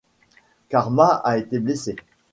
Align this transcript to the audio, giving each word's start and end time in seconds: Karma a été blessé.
Karma 0.69 1.21
a 1.23 1.37
été 1.37 1.59
blessé. 1.59 1.95